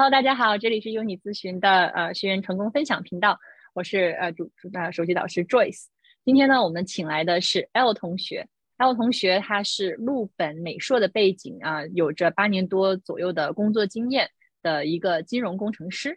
[0.00, 3.36] Hello，大家好，这里是优你咨询的呃学员成功分享频道，
[3.74, 5.86] 我是呃主主呃首席导师 Joyce。
[6.24, 14.30] 今天呢，我们请来的是 L 同学，L 同学他是陆本美硕的背景啊，有着八年多左右的工作经验
[14.62, 16.16] 的一个金融工程师。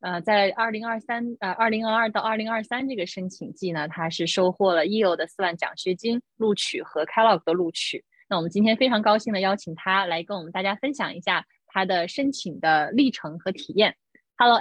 [0.00, 8.04] 呃，在二零二三呃二零二二到二零二三这个申请季呢，他是收获了 EO 的四万奖学金录取和 Kellogg 的录取。
[8.28, 11.46] 那我们今天非常高兴的邀请他来跟我们大家分享一下。
[11.72, 13.96] 他的申请的历程和体验。
[14.36, 14.58] Hello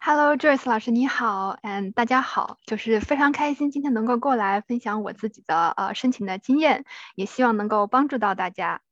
[0.00, 8.82] L，Hello Joyce 老师你好，and 大家好，就是非常开心今天能够过来分享我自己的呃申请的经验，也希望能够帮助到大家。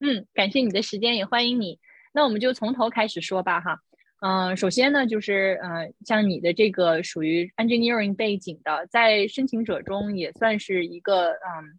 [0.00, 1.78] 嗯，感谢你的时间，也欢迎你。
[2.12, 3.80] 那我们就从头开始说吧哈。
[4.20, 11.78] 嗯，首先呢，就是呃，像你的这个属于 engineering 背景的，在申请者中也算是一个嗯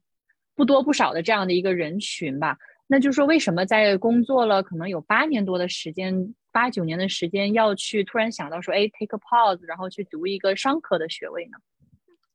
[0.53, 2.59] 不多不少的这样的一个人群吧。
[2.87, 11.57] 那就是说，为什么在工作了可能有八年多的时间，八九年的时间，要去突然想到说，哎，take a pause，然后去读一个商科的学位呢？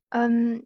[0.08, 0.64] 嗯，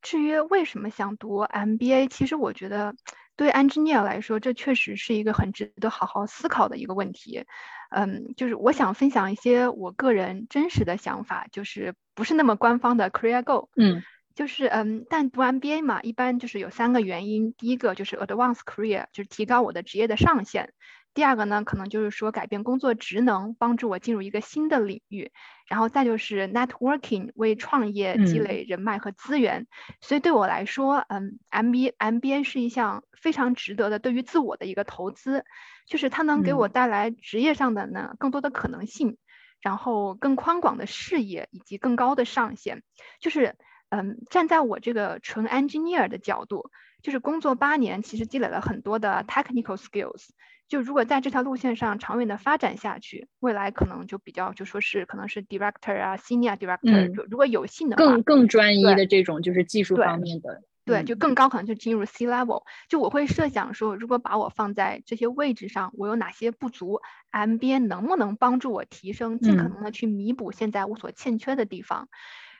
[0.00, 2.94] 至于为什么想读 MBA，其实我觉得
[3.34, 7.44] 对 engineer 来说，这确实是一个很值得好好思考的一个问题。
[7.90, 13.68] 嗯，就是我想分享一些我个人真实的想法，就是不是那么官方的 career goal。
[13.76, 14.02] 嗯。
[14.36, 17.54] 就是嗯，但读 MBA 嘛，一般就是有三个原因。
[17.54, 20.74] 第一个就是 advance career，就是提高我的职业的上限。
[21.14, 25.32] 第二个呢，可能就是说改变工作职能，帮助我进入一个新的领域。
[25.66, 29.66] 然后再就是 networking，为创业积累人脉和资源。
[30.02, 35.46] 所以对我来说，嗯，MBA MBA 是一项非常值得的对于自我的一个投资，
[35.88, 39.16] 就是它能给我带来职业上的呢更多的可能性，
[39.62, 42.82] 然后更宽广的视野以及更高的上限，
[43.18, 43.56] 就是。
[43.90, 46.70] 嗯，站在我这个纯 engineer 的角度，
[47.02, 50.28] 就是工作八年，其实积累了很多的 technical skills。
[50.68, 57.14] 就如果在这条路线上长远的发展下去，未来可能就比较就说是可能是 director 啊，senior director。
[57.14, 62.64] 就如果有幸的话，更更专一的这种就是技术方面的，对，就更高可能就进入 C level。
[62.88, 72.08] 就我会设想说，如果把我放在这些位置上，我有哪些不足，MBA 能不能帮助我提升，尽可能的去弥补现在我所欠缺的地方，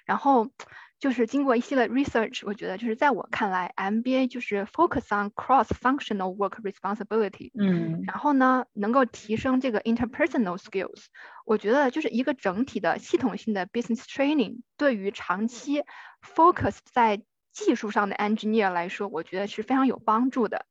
[0.05, 0.51] 然后。
[0.99, 11.07] 就是经过一系列 research，我觉得就是在我看来，MBA 就是 focus on cross-functional work responsibility，嗯，然后呢，能够提升这个 interpersonal skills。
[11.45, 15.83] 我觉得就是一个整体的系统性的 business training，对于长期
[16.23, 20.65] focus 在技术上的 engineer 来说，我觉得是非常有帮助的。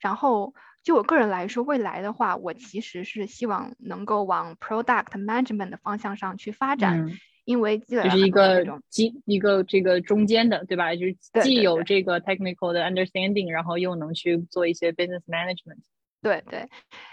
[0.00, 7.06] 然后就我个人来说，未来的话，我其实是希望能够往 product management 的方向上去发展。
[7.48, 10.94] 因为就是一个基一个这个中间的，对吧？
[10.94, 15.78] 就是既有这个 technical 的 understanding，然后又能去做一些 business management。
[16.20, 16.68] 对对，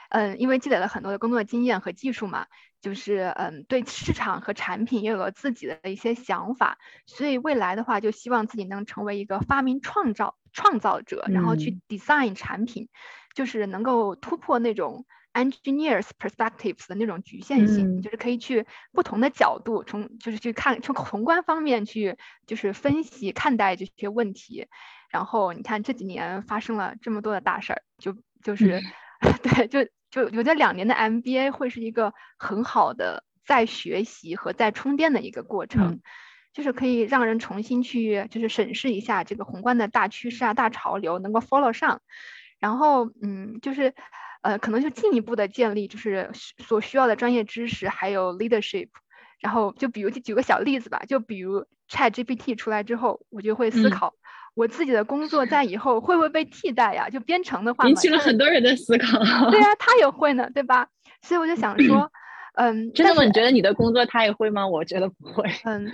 [0.09, 2.47] 嗯，因为积累了很多的工作经验和技术嘛，
[2.81, 12.90] 就是嗯，对市场和产品也有了自己的一些想法，所以未来的话，就希望自己能成为一个发明创造创造者，然后去 design 产品，
[13.34, 15.06] 就是能够突破那种。
[15.35, 24.68] Engineers perspectives 的那种局限性，就是可以去不同的角度，从就是去看从宏观方面去就是分析看待这些问题。
[25.09, 28.81] 然后你看这几年发生了这么多的大事儿，就就是
[29.44, 36.00] 对，就就我觉得两年的 MBA 会是一个很好的在学习和在充电的一个过程，
[36.53, 42.02] 就是可以让人重新去就是审视一下这个宏观的大趋势啊、大潮流，能够 follow 上。
[42.57, 43.94] 然后嗯，就是。
[44.45, 48.89] 呃，可能就进一步的建立，就是所需要的专业知识，还有 leadership。
[49.39, 54.13] 然后就比如就举个小例子吧，就比如 ChatGPT 出来之后，我就会思考，
[54.53, 57.09] 我自己的工作在以后会不会被替代呀？
[57.09, 59.17] 就编程的话，引起了很多人的思考。
[59.50, 60.88] 对啊， 他也会呢，对吧？
[61.23, 62.11] 所以我就想说，
[62.53, 63.23] 嗯，真的吗？
[63.23, 64.67] 你觉得你的工作他也会吗？
[64.67, 65.50] 我觉得不会。
[65.63, 65.91] 嗯，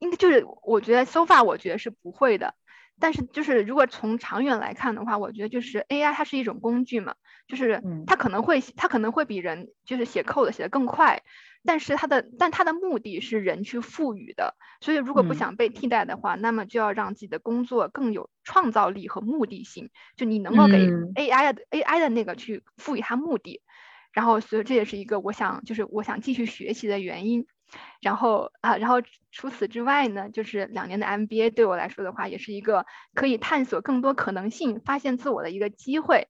[0.00, 2.54] 应该就是我觉得 so far 我觉得是不会的。
[3.00, 7.14] 但是就是如果从长远来看的话，我觉得就是 AI 它是一种工具嘛，
[7.48, 11.22] 就是它可能会它可能会比人就是写 code 写的更快，
[11.64, 23.60] 但是它的但它的目的是人去赋予的，所以如果不想被替代的话，那么就要让自己的工作更有创造力和目的性，就你能够给 AI 的 AI 的那个去赋予它目的，
[24.12, 27.46] 然后所以这也是一个我想就是我想继续学习的原因。
[28.00, 28.96] 然后啊，然后
[29.30, 36.28] 除此之外呢，就是两年的 MBA 对我来说的话，也是一个可以探索更多可能性、发现自我的一个机会。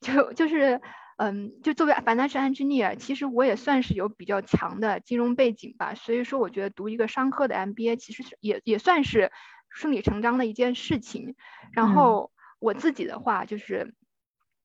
[0.00, 0.80] 就就是，
[1.16, 9.32] 嗯，就作为 financial engineer，其实我也算是有比较强的金融背景吧，所以说我觉得读一个商科的 MBA 其实也也算是
[9.70, 11.34] 顺理成章的一件事情。
[11.72, 13.94] 然后我自己的话就是。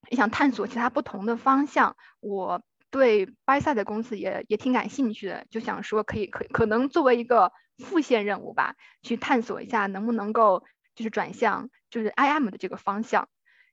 [0.09, 1.95] 也想探索其他不同的方向。
[2.19, 2.61] 我
[2.93, 10.63] 对 buy side 的公司也也挺感兴趣的，就想说可以可可能作为一个副线任务吧，去探索一下能不能够
[10.93, 13.27] 就是转向就是 IM 的这个方向。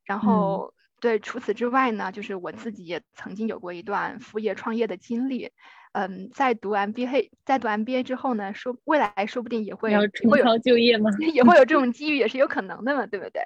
[0.05, 0.73] 然后
[1.03, 5.53] 对除此之外呢，就是我自己也曾经有过一段副业创业的经历。
[5.93, 11.11] 嗯，在读 MBA，在读 MBA 之后呢，说未来说不定也会重操就业吗？
[11.35, 13.43] 也会有这种机遇，也是有可能的嘛，对不对？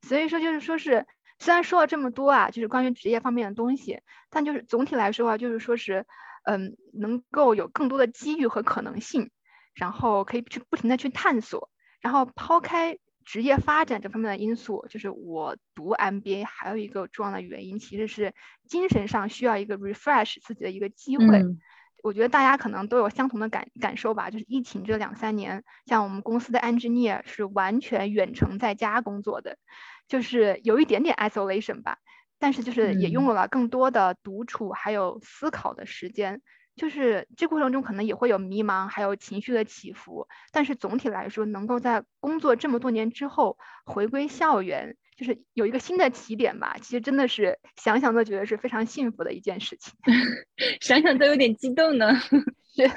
[0.00, 1.06] 所以说就是说是，
[1.42, 4.00] 虽然说了这么多啊，就是关于职业方面的东西，
[4.30, 6.06] 但就是总体来说的话，就是说是，
[6.44, 9.32] 嗯，能够有更多的机遇和可能性，
[9.74, 11.68] 然后可以去不停的去探索，
[12.00, 18.34] 然后抛开职业发展这方面的因素，就是我读 MBA 还有一个重要的原因，其实是
[18.68, 21.44] 精神上需要一个 refresh 自己的一个机会。
[22.04, 29.56] 我觉得大家可能都有相同的感感受吧，就是疫情这两三年，像我们公司的 engineer 是完全远程在家工作的，
[30.08, 31.98] 就是有一点点 isolation 吧，
[32.38, 36.40] 但是就是也拥有了更多的独处还有思考的时间，
[36.76, 44.96] 就是这过程中可能也会有迷茫，还有情绪的起伏，但是总体来说，能够在工作这么多年之后回归校园。
[45.14, 49.92] 就是有一个新的起点吧，其实真的是想想都觉得是非常幸福的一件事情，
[50.80, 52.12] 想想都有点激动呢。
[52.74, 52.90] 是，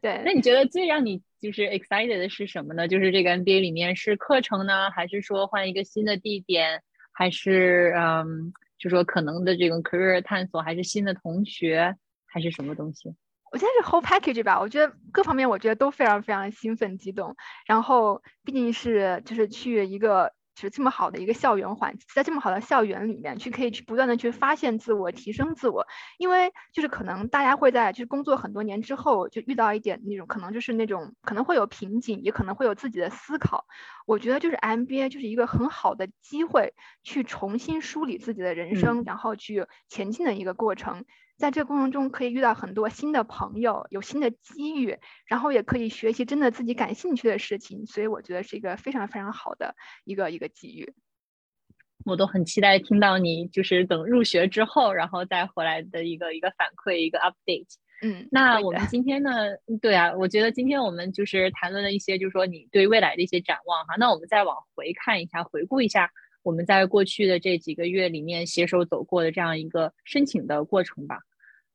[0.00, 0.22] 对。
[0.24, 2.88] 那你觉得最让你就是 excited 的是什么呢？
[2.88, 6.82] 就是这个 MBA 里面是课程呢，还是说换一个新的地点，
[7.12, 11.94] 还是嗯，就说可能的这种 career 探索，还是新的同学，
[12.24, 13.14] 还是什么东西？
[13.52, 17.36] 我觉得是 whole package 吧，我觉得各方面我觉得都非常非常兴奋激动。
[17.66, 20.32] 然后毕竟是就是去一个。
[20.56, 25.86] 是这么好的一个校园环，在这么好的校园里面去可以去不断的去发现自我、提升自我，
[26.18, 33.66] 因为就是可能大家会在就是工作很多年之后就遇到一点那种可能就是那种可能会有瓶颈，也可能会有自己的思考。
[34.06, 41.04] 我觉得就是 MBA 就是一个很好的机会，去重新梳理自己的人生，然后去前进的一个过程。
[41.36, 50.94] 在这个过程中，可以遇到很多新的朋友，有新的机遇，然后也可以学习真的自己感兴趣的事情，所以我觉得是一个非常非常好的一个一个机遇。
[52.04, 57.66] 我都很期待听到你就是等入学之后，然后再回来的一个一个反馈，一个 update。
[58.02, 59.30] 嗯，那我们今天呢？
[59.80, 63.94] 对啊，我觉得今天我们就是谈论了一些，就是说你对未来的一些展望哈。
[63.98, 66.10] 那我们再往回看一下，回顾一下。
[66.44, 71.18] 我们在过去的这几个月里面携手走过的这样一个申请的过程吧。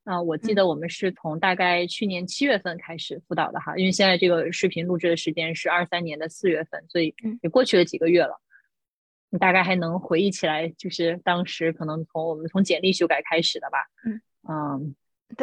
[0.06, 8.40] 啊，我记得我们是从大概去年七月份开始辅导的哈，因为现在这个视频录制的时间是二三年的四月份，所以也过去了几个月了。
[9.30, 13.78] 你大概还能回忆起来，就是当时可能从我们从简历修改开始的吧？
[14.06, 14.96] 嗯嗯。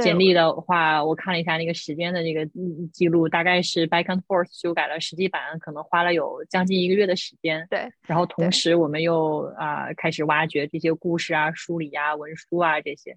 [0.03, 2.47] 简历的话，我看了一下那个时间的那个
[2.93, 7.67] 记录，大概是 back and forth 修改了实际版，可能花了有将近一个月的时间。
[7.71, 13.17] 对，然后同时我们又啊开始挖掘这些故事啊、梳理啊、文书啊这些。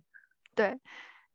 [0.55, 0.77] 对，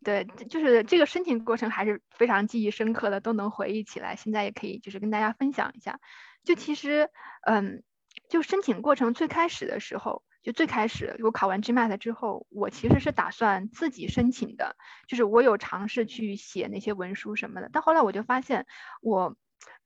[0.02, 4.16] 对，就是这个申请过程还是非常记忆深刻的，都能回忆起来。
[4.16, 5.98] 现在也可以就是跟大家分享一下，
[6.44, 7.08] 就其实
[7.46, 7.82] 嗯，
[8.28, 10.22] 就申请过程最开始的时候。
[10.44, 14.76] 就最开始我考完 GMAT 之后，我其实是打算自己申请的，
[15.08, 18.66] 就是我有尝试去写那些文书什么的，但后来我就发现
[19.00, 19.36] 我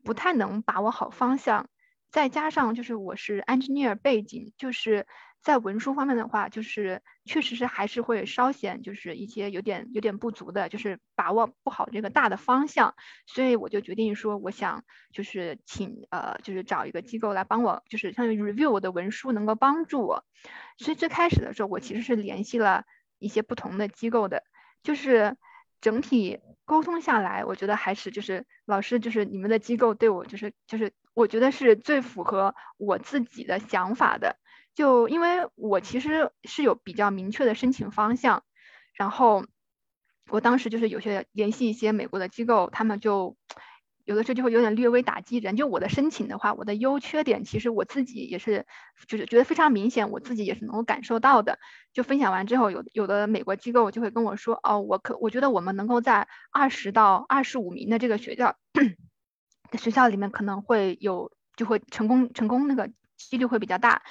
[0.05, 1.71] 不太能把握好方向，
[2.11, 5.07] 再加上就是我是 engineer 背景，就是。
[5.41, 12.95] 在文书方面的话，就是确实是还是会稍显就是一些有点有点不足的，就是把握不好这个大的方向，
[13.27, 20.25] 所以我就决定说，我想就是请呃就是找一个机构来帮我，就是相当于 review 我的文书，能够帮助我。
[20.77, 22.85] 所以最开始的时候，我其实是联系了
[23.19, 24.43] 一些不同的机构的，
[24.83, 25.37] 就是
[25.81, 34.37] 整体沟通下来，我觉得还是就是老师就是你们的机构对我就是就是我觉得是最符合我自己的想法的。
[34.79, 38.45] 就因为我其实是有比较明确的申请方向，
[38.95, 39.45] 然后
[40.31, 43.37] 我当时就是有些联系一些美国的机构，他们就
[44.05, 45.57] 有的时候就会有点略微打击人。
[45.57, 48.67] 就我的申请的话，我的优缺点其实我自己也是
[49.09, 51.59] 就是觉得非常明显，我自己也是能够感受到的。
[51.93, 58.57] 就分享完之后，有有的美国机构就会跟我说，哦，我可我觉得我们能够在二十到二十五名的这个学校
[59.77, 64.03] 学校里面可能会有就会成功成功那个几率会比较大。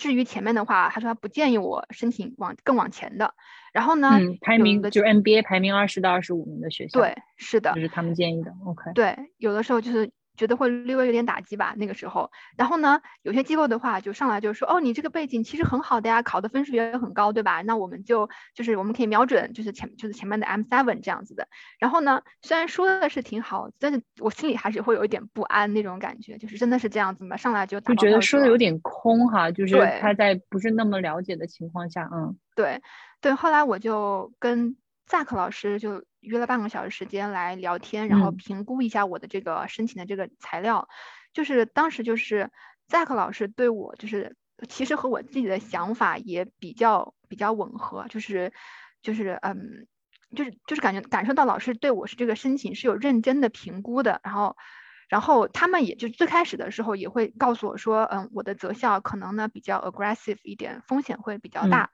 [0.00, 3.34] 至于前面的话，他说他不建议我申请往更往前的。
[3.74, 6.98] 然后呢，排名的就是 MBA 排名二十到二十五名的学校。
[6.98, 8.50] 对，是的，就是他们建议的。
[8.64, 8.92] OK。
[8.94, 12.30] 对，有的时候就是觉得会略微有点打击吧，那个时候。
[12.56, 17.62] 然后呢，有些机构的话就上来就说，哦，你这个背景其实很好的呀，考的分数也很高，对吧？
[17.62, 21.48] 那我们就就是我们可以瞄准，就是前就是前面的 M seven 这样子的。
[21.78, 27.36] 然后呢，虽然说的是挺好，但是我心里还是会有一点不安那种感觉，就是真的是这样子吗？
[27.36, 32.80] 上来就就觉得说的有点空哈，就是他在不是那么了解的情况下，嗯，对
[33.20, 33.34] 对。
[33.34, 34.76] 后来我就跟
[35.10, 36.04] 萨克老师就。
[36.20, 40.86] 约了半个小时时间来聊天，然后评估一下我的这个申请的这个材料。
[41.32, 42.50] 就是当时就是
[42.90, 44.36] Zack 老师对我就是
[44.68, 48.52] 其实和我自己的想法也比较比较吻合，就是
[49.00, 49.86] 就是嗯
[50.36, 54.20] 就是就是感觉感受到老师对我是这个申请是有认真的评估的。
[54.22, 54.58] 然后
[55.08, 61.88] 然后他们也就最开始的时候也会告诉我说，嗯，我的择校可能呢比较 aggressive 一点，风险会比较大。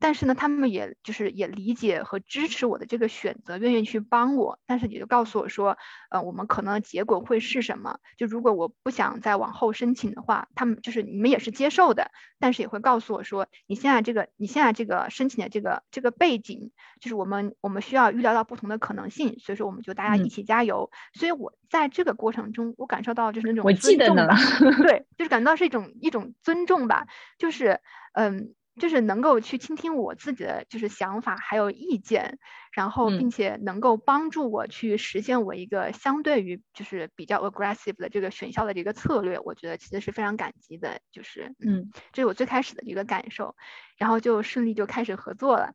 [0.00, 4.58] 但是呢，他们也就是也理解和支持我的这个选择，愿意去帮我。
[4.66, 5.76] 但是也就告诉我说，
[6.10, 7.98] 呃，我们可能结果会是什么？
[8.16, 20.90] 就如果我不想再往后申请的话，他们就是你们也是接受的，但是也会告诉我说，你现在这个你现在这个申请的这个这个背景，就是我们我们需要预料到不同的可能性，所以说我们就大家一起加油。
[21.12, 24.36] 所以我在这个过程中，我感受到就是那种尊重吧，
[24.82, 27.80] 对，就是感到是一种一种尊重吧，就是
[28.12, 28.54] 嗯。
[28.78, 32.38] 就是能够去倾听我自己的就是想法还有意见，
[32.72, 41.00] 然后并且能够帮助我去实现我一个相对于就是比较 aggressive 的这个选校的这个策略，我觉得其实是非常感激的。
[41.10, 43.56] 就是嗯，这是我最开始的一个感受，
[43.96, 45.74] 然后就顺利就开始合作了。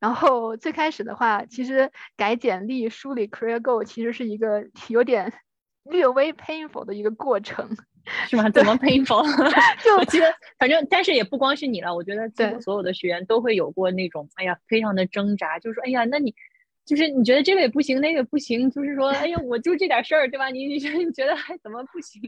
[0.00, 5.32] 然后最开始的话，其实改简历、梳理 career goal 其实是一个有点
[5.82, 7.76] 略微 painful 的一个过程。
[8.28, 8.48] 是吗？
[8.50, 9.22] 怎么 painful？
[9.84, 16.34] 就我记得，反正但是也不光是你了，我觉得几乎所有的学员都会有过那种，哎呀，非常的挣扎，就是说，哎呀，那你
[16.84, 20.48] 就是你觉得这个也不行，那个不行，就是说，哎呀，我就这点事儿，对吧？
[20.50, 20.74] 你你
[21.04, 22.20] 你觉得还怎么不行？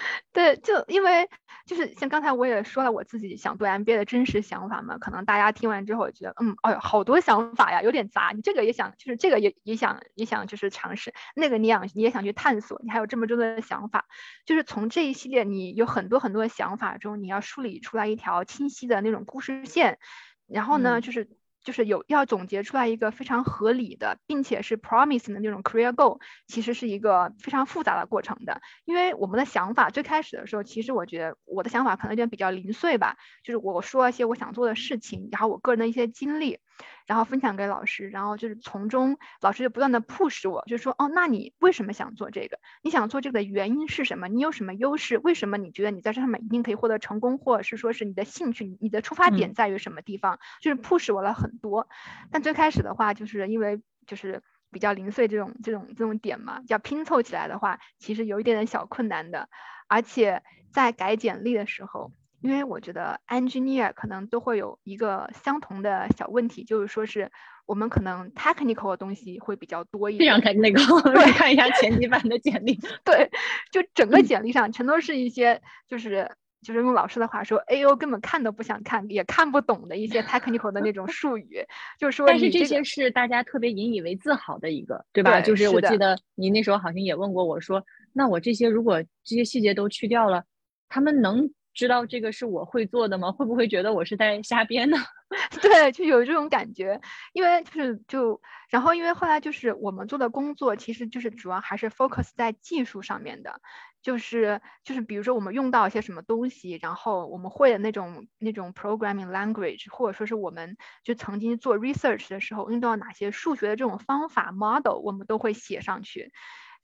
[0.32, 1.28] 对，就因为
[1.66, 8.32] 就是像刚才我也说了我自己想读 MBA 的真实想法嘛，可能大家听完之后觉得，嗯，哎呦，好多想法呀，有点杂。
[8.34, 14.06] 你这个也想，就是这个也也想也想就是尝试，那个你想你也想去探索，你还有这么多的想法，
[14.44, 19.98] 就是从这一系列你有很多很多的想法中，你要梳理出来一条清晰的那种故事线，
[20.46, 21.28] 然后呢，就是。
[21.66, 28.62] 就是有要总结出来一个非常合理的，并且是 promise 的那种 career goal，其实是一个非常复杂的过程的。
[28.84, 36.60] 因为我们的想法最开始的时候，其实我觉得我的想法可能有点比较零碎吧，就是我说一些我想做的事情，然后我个人的一些经历。
[37.06, 42.58] 然后分享给老师，然后就是从中老师就不断的 push 我，就说哦，那你为什么想做这个？
[42.82, 44.28] 你想做这个的原因是什么？
[44.28, 45.18] 你有什么优势？
[45.18, 50.38] 为什么你觉得你在这上面一定可以获得成功，或者是说是你的兴趣，你的出发点在于什么地方？
[50.60, 51.88] 就是 push 我了很多。
[52.30, 59.48] 但最开始的话，就是因为就是比较零碎这种这种这种点嘛，要拼凑起来的话，其实有一点点小困难的。
[59.88, 60.42] 而且
[60.72, 62.12] 在改简历的时候。
[62.46, 67.28] 因为我觉得 engineer 可能都会有一个相同的小问题，就是说是
[67.66, 70.32] 我们可能 technical 的东西会比较多一点。
[70.32, 72.78] 非常 technical， 对，看一下前几版的简历。
[73.04, 73.28] 对，
[73.72, 76.30] 就整个简历上全都是一些，就是
[76.62, 81.66] 就是用老师的话说，A O 根本看都不想看，也看不懂的一些 technical 的那种术语。
[81.98, 85.40] 就是说，但是这些是大家特别引以为自豪的一个，对吧？
[85.40, 90.44] 就是我记得你那时候好像也问过我说，那我这些如果这些细节都去掉了，
[90.88, 91.50] 他们能？
[91.76, 93.30] 知道这个是我会做的吗？
[93.30, 94.96] 会不会觉得我是在瞎编呢？
[95.60, 97.00] 对，就有这种感觉，
[97.34, 98.40] 因为就是就，
[98.70, 103.60] 然后因为后来就是我们做的工作，其实就是主要还是 focus 在技术上面的，
[104.00, 116.32] 就是就是比如说我们用到一些什么东西，然后我们会的那种那种 programming language，或者说是我们就曾经做 research 的时候用到哪些数学的这种方法 model，我们都会写上去。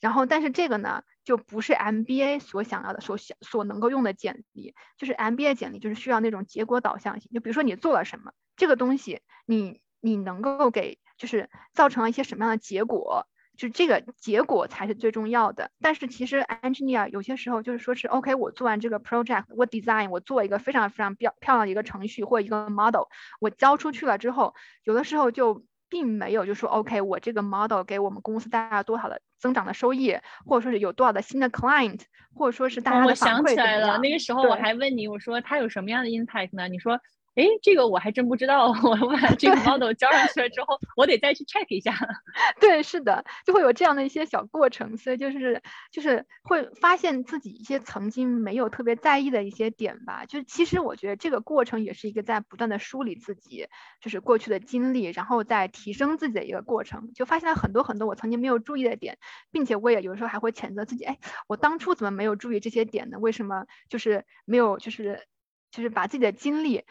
[0.03, 4.75] 然后，但是这个呢，就不是 MBA 所想要的、所想所能够用的简历。
[4.99, 7.31] 就是 MBA 简历，就是需要那种结果导向性。
[7.33, 15.71] 就比如说你做了什么，这个东西，你你能够给，就是造成了一些什么样的结果，就这个结果才是最重要的。
[15.81, 23.05] 但是其实 engineer 有些时候就是说是 OK，我做完这个 project，我 design，我做一个非常非常漂漂亮的一个程序或一个 model，
[23.39, 25.65] 我交出去了之后，有的时候就。
[25.93, 32.01] 并没有就说 OK，我这个 model 给我们公司带来多少的增长的收益，或者说是有多少的新的 client，
[32.35, 36.67] 或者说是大家的反馈我想起来了，那个时候我还问你，我说他有什么样的 impact 呢？
[36.67, 36.99] 你说
[37.35, 38.69] 哎，这个我还真不知道。
[38.85, 41.95] 我把这个 model 交上去了之后，我得再去 check 一下。
[42.61, 50.27] 对，是的，就会有这样的一些小过程，所以就是就是会发现自己一些曾经没有特别在意的一些点吧。
[50.27, 53.67] 就其实我觉得这个过程也是一个在不断的梳理自己，
[54.01, 57.13] 就是过去的经历，然后再提升自己的一个过程。
[57.15, 59.17] 就发现了很多很多我曾经没有注意的点，
[59.51, 63.19] 并且我也有时候还会谴责自己，哎，我当初怎么没有注意这些点呢？
[63.19, 65.27] 为什么就是没有就是
[65.71, 66.85] 就是把自己的经历。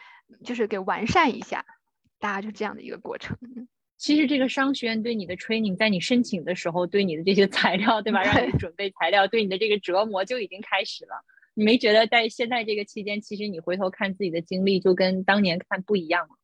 [0.44, 1.64] 就是给完善一下，
[2.18, 3.36] 大家就这样的一个过程。
[3.96, 8.22] 其实这个商学院对你的 training，在你申请的时候，对你的这些材料，对吧？
[8.26, 11.24] 让你准备材料，对你的这个折磨就已经开始了。
[11.54, 16.34] 你没觉得在现在这个期间，其实你回头看自己的经历，就跟当年看不一样了？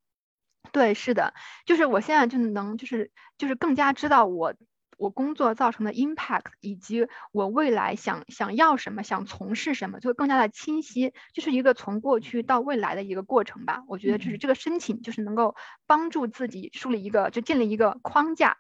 [0.71, 1.35] 对，是的，
[1.67, 4.55] 就是我现在就能，就是就是更加知道我。
[4.99, 13.85] 我工作造成的 impact，以及我未来想想要什么，想从事什么，就会更加的清晰，就是一个从过去到未来的一个过程吧。
[13.87, 15.55] 我觉得就是这个申请，就是能够
[15.87, 18.57] 帮助自己树立一个，就建立一个框架。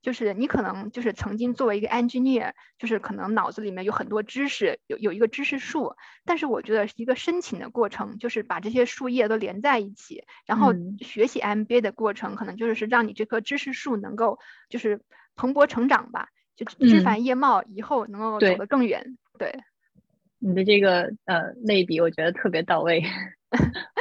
[0.00, 5.94] 就是你可能就是曾经作为一个 engineer，就是可能脑子里面有很多知识，有有一个知识树。
[6.24, 15.02] 但是我觉得一个申请的过程，就是把这些树叶都连在一起，然后学习 MBA 的过程，可能就是是让你这棵知识树能够就是。
[15.36, 19.16] 蓬勃成长吧，就枝繁叶茂，以后能够走得更远。
[19.38, 19.52] 对，
[20.38, 23.02] 你的这个呃类比，我觉得特别到位。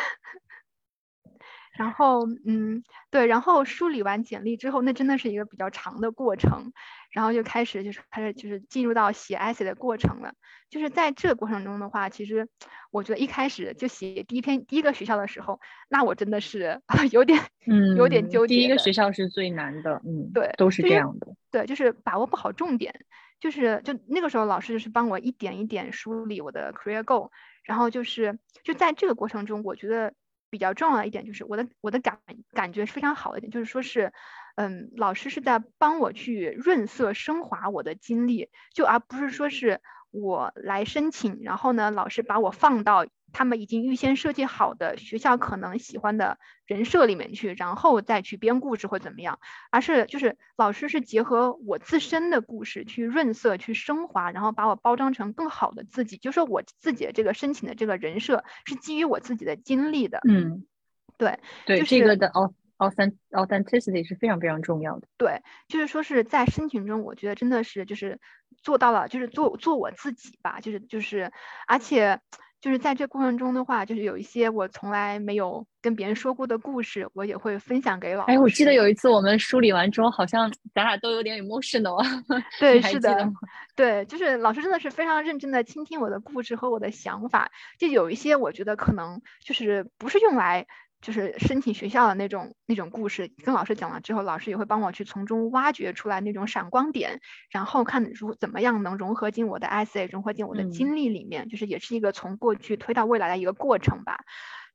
[1.82, 6.72] 然后，嗯，对，然后梳理完简历之后，那真的是一个比较长的过程。
[7.10, 10.34] 然后就开始就是开始就是进入到写 essay 的过程了。
[10.70, 12.48] 就是在这个过程中的话，其实
[12.92, 15.60] 我觉得一开始就写第一篇第一个学校的时候，
[15.90, 16.80] 那我真的是
[17.12, 18.56] 有点嗯有点纠结。
[18.56, 21.34] 第一个学校是最难的，嗯，对，都是这样的。
[21.50, 22.94] 对，就是把握不好重点。
[23.40, 27.32] 就是就那个时候，老师就是帮我一点一点梳理我的 career goal。
[27.64, 30.14] 然后就是就在这个过程中，我觉得。
[30.52, 32.20] 比较重要的一点就是我的我的感
[32.52, 34.14] 感觉是非常好的一点，就是说是，
[34.54, 39.82] 嗯，老师是在帮我去润色升华我的经历，就而不是说是
[40.12, 43.08] 我来申请，然后呢，老师把我放到。
[43.34, 49.40] 他们已经预先设计好的学校可能喜欢的人设里面去，然后再去编故事或怎么样，
[49.72, 56.18] 而是就是老师是结合我自身的故事去润色、去升华，然后把我包装成更好的自己。
[56.18, 60.20] 就说我自己的这个申请的这个人设是基于我自己的经历的。
[60.28, 60.66] 嗯，
[61.18, 62.30] 对对，这个的
[62.78, 65.08] authentic authenticity 是非常非常重要的。
[65.18, 68.20] 对，就是说是在申请中，我觉得真的是就是
[68.62, 71.32] 做到了，就是做做我自己吧，就是就是
[71.68, 72.20] 而且。
[72.62, 78.32] 就是在这过程中的话，就是有一些我从来没有跟别人说过的故事，我也会分享给老师。
[78.32, 82.02] 哎，我记得有一次我们梳理完之后，好像咱俩都有点 emotional。
[82.60, 83.28] 对，是的，
[83.76, 87.52] 对，就是老师真的是非常认真的倾听我的故事和我的想法。
[87.80, 90.68] 就有一些我觉得可能就是不是用来。
[91.02, 104.18] 就是申请学校的那种那种故事，跟老师讲了之后，老师也会帮我去从中挖掘出来那种闪光点，然后看如怎么样能融合进我的 essay，融合进我的经历里面，就是也是一个从过去推到未来的一个过程吧。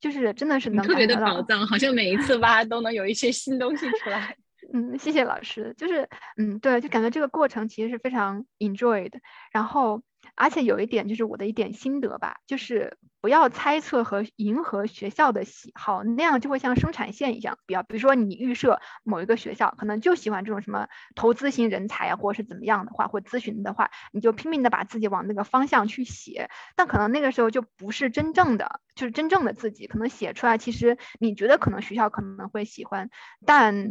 [0.00, 4.36] 就是真的是能特别的宝藏，好像每一次挖都能有一些新东西出来。
[4.74, 5.72] 嗯，谢谢老师。
[5.78, 9.20] 就是嗯，对，就感觉这个过程其实是非常 enjoy 的。
[9.52, 10.02] 然后。
[10.36, 17.58] 而且有一点就是我的一点心得吧，就是不要猜测和迎合学校的喜好，那样就会像生产线一样。
[17.66, 26.50] 比较，比如说你预设某一个学校可能就喜欢这种什么投资型人才啊，或者是怎么样的话，或咨询的话，你就拼命的把自己往那个方向去写。
[26.76, 33.08] 但可能那个时候就不是真正的，就是真正的自己，可能写出来其实你觉得可能学校可能会喜欢，
[33.46, 33.88] 但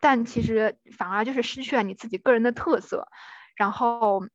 [0.00, 3.06] 但其实反而就是失去了你自己个人的特色，
[3.54, 4.26] 然后。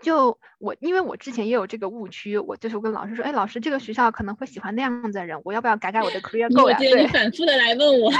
[0.00, 6.76] 就我，因为我之前也有这个误区，我就是跟老师说，哎，老师，这个学校可能会喜欢那样子的人，我要不要改改我的 career goal 呀？
[6.78, 8.10] 我记得你反复的来问我，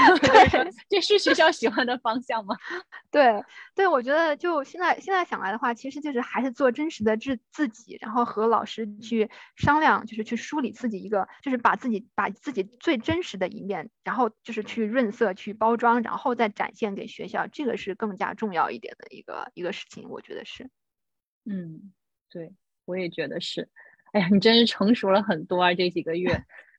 [0.89, 2.55] 这是学校喜欢的方向吗？
[3.11, 3.43] 对，
[3.75, 20.69] 对，我觉得就现在现在想来的话，其实就是还是做真实的自自己，然后和老师去商量，就是去梳理自己一个，就是把自己把自己最真实的一面，然后就是去润色、去包装，然后再展现给学校，这个是更加重要一点的一个一个事情，我觉得是。
[21.45, 21.91] 嗯，
[22.29, 22.51] 对，
[22.85, 23.67] 我也觉得是。
[24.13, 25.73] 哎呀，你真是成熟了很多啊！
[25.73, 26.29] 这几个月，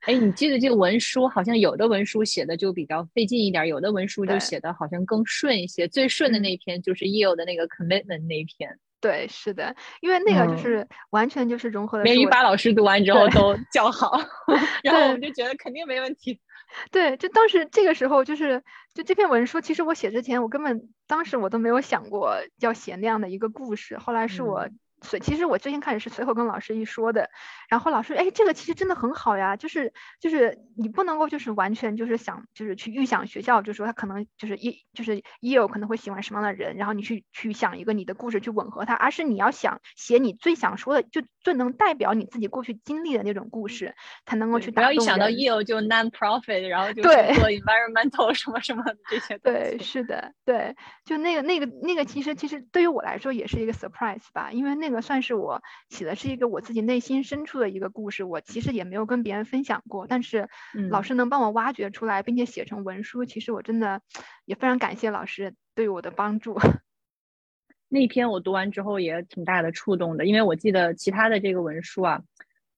[0.02, 5.88] 哎，你记得这个文书，好像有的文书写的就比较费劲一点，有的文书就写的好像更顺一些。
[5.88, 8.78] 最顺的那篇就是 Yale 的那个 Commitment 那一篇。
[9.00, 12.04] 对，是的，因为那个就是完全就是融合了。
[12.04, 14.20] 连语法老师读完之后都叫好
[14.84, 16.38] 然后我们就觉得肯定没问题。
[16.90, 18.62] 对，就当时这个时候，就是
[18.94, 23.98] 就这篇文书，其实我写之前，我根本当时我都没有想过要写那样的一个故事。
[23.98, 24.68] 后来是我
[25.02, 27.28] 随，其实我最先开始是随口跟老师一说的，
[27.68, 49.36] 然后老师，哎，这个其实真的很好呀，就是就是你不能够就是完全就是想就是去预想学校，就是说他可能就是一就是也有可能会喜欢什么样的人，然后你去去想一个你的故事去吻合他，而是你要想写你最想说的，就最能代表你自己过去经历的那种故事，才能够去打动不要一想到 Yale 就 non-profit，然后就做 environmental 什么什么这些。
[49.38, 54.91] 对，是的，对，就那个那个那个，其实其实对于我来说也是一个 surprise 吧，因为那。
[54.91, 60.48] 这个算是我写的是一个我自己内心深处的一个故事，我其实也没有跟别人分享过，但是
[60.90, 64.02] 老师能帮我挖掘出来，并且写成文书，其实我真的
[64.44, 66.56] 也非常感谢老师对我的帮助。
[67.88, 72.22] 那篇我读完之后也挺大的触动的，因为我记得其他的这个文书啊，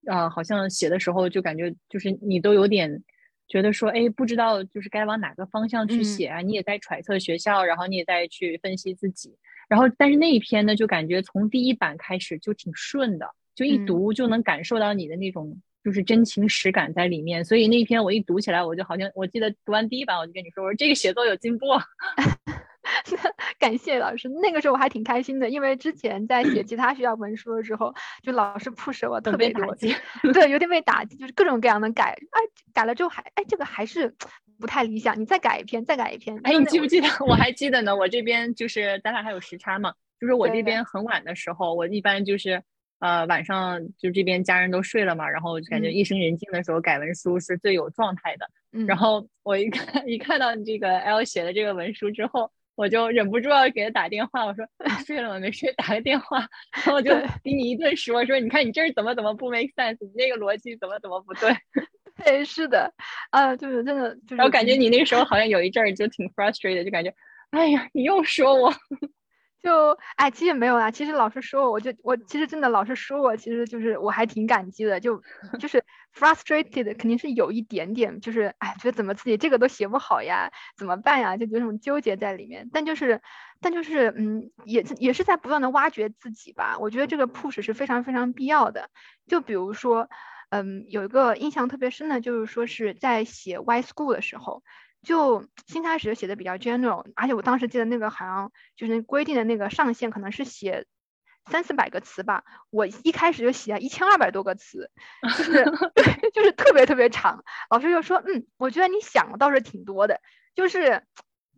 [0.06, 3.04] 啊，好像写的时候就感觉就是你都有点
[3.48, 9.36] 觉得说，哎，不知道就是该往哪个方向去写啊，你也在揣测学校，然后你也在去分析自己。
[9.68, 17.44] 然后，但是那一篇呢，就感觉从第一版开始就挺顺的，就一读就能感受到你的那种就是真情实感在里面。
[17.44, 21.66] 所以那一篇我一读起来，我就好像我记得读完第一版，我就跟你说，我说这个写作有进步。
[23.64, 29.74] 感谢老师，那个时候我还挺开心的，因为之前在写其他学校文书的时候，就老师 push 我特别多，
[30.32, 32.40] 对，有点被打击，就是各种各样的改，哎，
[32.74, 34.14] 改了之后还，哎，这个还是。
[34.56, 36.38] 不太理想，你再改一篇，再改一篇。
[36.44, 37.08] 哎，你记不记得？
[37.26, 37.94] 我还记得呢。
[37.94, 42.62] 我这边就是咱俩还有时差嘛，就是我这边很晚的时候，我一般就是
[43.00, 48.48] 呃晚上就这边家人都睡了嘛，然后就感觉夜深人静的时候改文书是最有状态的。
[48.86, 54.66] 然后我一看 一看到你这个 L 写的这个文书之后，我就忍不住要给他打电话，我说
[55.06, 55.38] 睡了吗？
[55.38, 56.38] 没睡，打个电话。
[56.72, 61.54] 然后我就给你一顿说，说你看你这是怎么怎么不 make sense，你那个逻辑怎么怎么不对。
[62.24, 62.92] 对，是的，
[63.30, 67.12] 啊，就是真的，就是我感觉你那个时候好像有一阵儿就挺 frustrated，就感觉，
[67.50, 68.72] 哎呀，你又说我，
[69.64, 75.22] 就，哎，其实没有啊，其实老师说我，我就我其实真的老师说我，其实就是我还挺感激的，就
[75.58, 75.82] 就是
[76.14, 82.68] frustrated，肯定是有一点点，就是哎，觉得怎么自己这个都写不好呀，怎么办呀，就有种纠结在里面。
[82.74, 83.22] 但就是，
[83.62, 86.76] 但就是，嗯，也也是在不断的挖掘自己吧。
[86.78, 88.90] 我觉得这个 push 是非常非常必要的。
[89.26, 90.08] 就比如说。
[90.50, 94.62] 嗯，有一个印象特别深的，就是说是在写 Y School 的时候，
[95.04, 100.86] 就新开始就写的比较 general，而且我当时记得那个好像就是规定的那个上限可能是写
[101.50, 104.90] 三四百个词吧，我一开始就写了一千二百多个词，
[105.22, 105.64] 就是
[105.94, 107.44] 对就是特别特别长。
[107.70, 110.20] 老师就说，嗯，我觉得你想的倒是挺多的，
[110.54, 111.04] 就是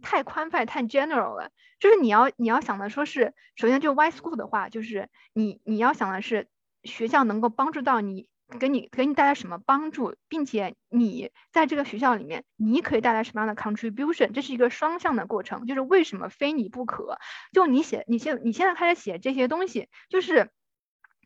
[0.02, 1.50] 太宽泛太 general 了。
[1.78, 6.48] 就是你要你要想的说是，首先就 why School 的话，就是你你要想的是
[6.82, 8.28] 学校能够帮助到你。
[8.61, 15.66] 给你给你带来什么帮助，并且你在这个学校里面，你可以带来什么样的 contribution，这是一个双向的过程。
[15.66, 17.18] 就是为什么非你不可？
[17.52, 20.50] 就你写，你现你现在开始写这些东西，就是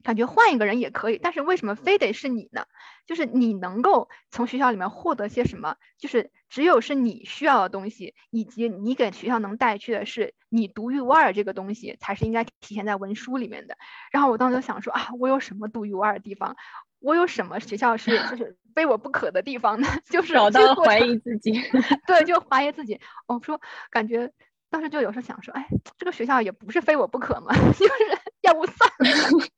[0.03, 2.65] 感觉换一个人也可以，但是为什么非得是你呢？
[3.07, 5.77] 就是你能够从学校里面获得些什么？
[5.99, 13.77] 就是只有是你需要的东西，以及你给学校能带去的是你独一无二这个东西，才是应该体现在文书里面的。
[14.11, 16.57] 然后我当时就想说啊，我有什么独一无二的地方？
[17.01, 19.89] 我有什么学校是就是非我不可的地方呢？
[20.09, 21.53] 就是找到怀疑自己，
[22.07, 23.01] 对，就怀疑自己。
[23.27, 23.61] 我说，
[23.91, 24.31] 感觉
[24.69, 25.67] 当时就有时候想说，哎，
[25.99, 27.95] 这个学校也不是非我不可嘛， 就是
[28.43, 29.49] 要不算了。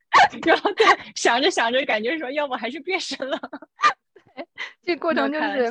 [0.46, 3.38] 然后对，想着想着，感觉说，要不还是别申了。
[4.34, 4.46] 对，
[4.82, 5.70] 这过程就是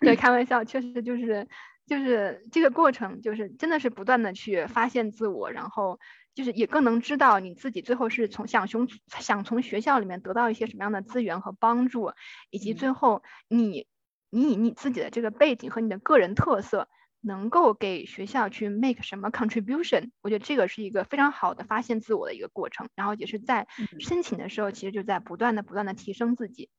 [0.00, 1.46] 对开玩笑，确实就是
[1.86, 5.98] 就是这个过程，就是真的是不断的去发现自我，然后。
[6.38, 12.12] 就是也更能知道你自己最后是从想从想从学校里面得到一些什么样的资源和帮助，
[12.50, 13.88] 以及最后你
[14.30, 16.88] 你以你自己的这个背景和你的个人特色，
[17.20, 23.66] 能够给学校去 make 什么 contribution，我觉得这个是一个非常好的发现自我的一个过程，然后也是在
[23.98, 26.70] 申请的时候，其实就在不断的不断的提升自己，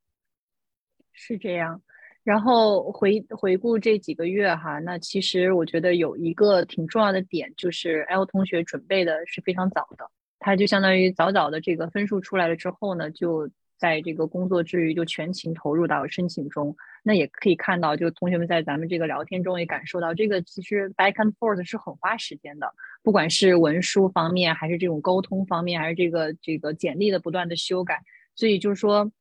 [1.12, 1.82] 是这样。
[2.30, 16.76] 然后回回顾这几个月哈，那其实我觉得有一个挺重要的点，就是 L 同学准备的是非常早的，他就相当于早早的这个分数出来了之后呢，就在这个工作之余就全情投入到申请中。
[17.02, 28.04] 那也可以看到，就同学们在咱们这个聊天中也感受到，这个其实 back and forth 是很花时间的，不管是文书方面，还是这种沟通方面，还是这个这个简历的不断的修改，
[28.36, 29.12] 所以就是说。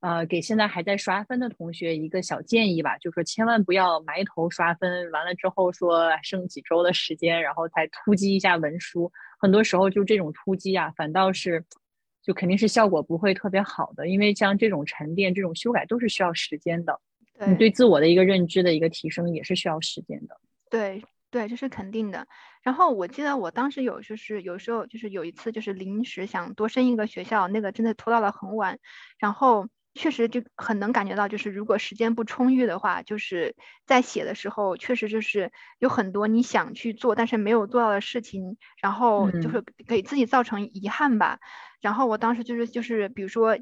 [0.00, 9.10] 呃，给现在还在刷分的同学一个小建议吧，就是说千万不要埋头刷分，完了之后说剩几周的时间，然后才突击一下文书。
[9.40, 11.64] 很多时候就这种突击啊，反倒是
[12.22, 17.00] 就肯定是效果不会特别好的，因为像这种沉淀、这种修改都是需要时间的。
[17.48, 20.36] 你对自我的一个认知的一个提升也是需要时间的。
[20.70, 22.24] 对，对，这是肯定的。
[22.62, 28.78] 然后我记得我当时有就是有时候就是有一次就是临时想多升一个学校，那个真的拖到了很晚，
[29.18, 29.66] 然后。
[29.98, 41.40] 确实就很能感觉到，就是如果时间不充裕的话，就是在写的时候，确实就是有很多你想去做但是没有做到的事情，然后就是给自己造成遗憾吧。
[41.80, 43.58] 然后我当时就是就是比如说。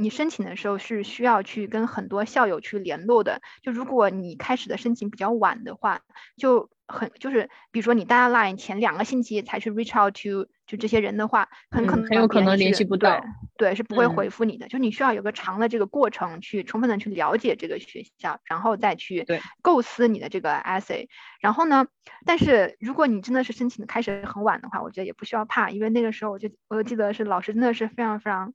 [0.00, 3.42] 你申请的时候是需要去跟很多校友去联络的。
[3.62, 6.02] 就如果你开始的申请比较晚的话，
[6.36, 13.20] 就很就是比如说你 deadline 前两个星期才去 reach out to 就这些人的话，很可能很有可能联系不到，
[13.56, 14.68] 对，是不会回复你的。
[14.68, 19.26] 就你需要有个长的这个过程去充分的去了解这个学校，然后再去
[19.62, 21.08] 构思你的这个 essay。
[21.40, 21.86] 然后呢，
[22.26, 28.52] 但是如果你真的是申请的开始很晚的话，我觉得也不需要怕，因为那个时候我就我记得是老师真的是非常非常。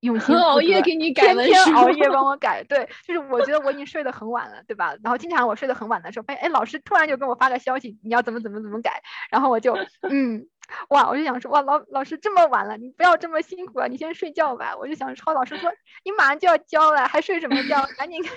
[0.00, 2.62] 用心 熬夜给你改，天天熬夜帮我 改。
[2.68, 4.94] 对，就是我觉得我已经睡得很晚了，对吧？
[5.02, 9.76] 然后经常我睡得很晚的时候，发现哎，老师突然就给我发个消息，你要怎么怎么怎么改，然后我就
[10.08, 10.46] 嗯，
[10.90, 14.76] 哇，我就想说哇，老老师这么晚了，你不要这么辛苦啊，你先睡觉吧。
[14.76, 15.70] 我就想抄老师说，
[16.04, 17.82] 你马上就要交了，还睡什么觉？
[17.96, 18.22] 赶紧。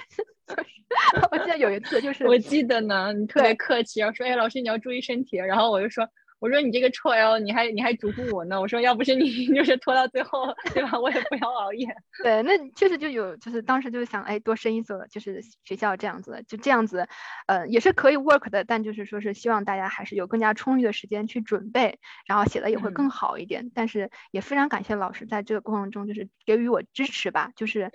[1.31, 6.07] 我记得有一次就是，我记得呢，你特别客气，然后说哎，老师你要注意身体，然后我就说。
[6.41, 8.60] 我说你这个臭 L，你还你还嘱咐我呢。
[8.60, 10.99] 我说要不是你， 就是拖到最后，对吧？
[10.99, 11.88] 我也不要熬夜。
[12.23, 17.08] 对，那确实就有，就是当时就是想，哎，多升一所就是学校这样子，就这样子，
[17.45, 18.63] 呃，也是可以 work 的。
[18.63, 23.71] 但就是说是希望大家还是有更加充裕的时间去准备，然后写的也会更好一点。
[23.75, 27.91] 但是也非常感谢老师在这个过程中就是给予我支持吧，就是。